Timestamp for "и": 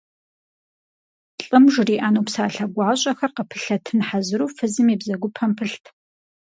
4.93-4.95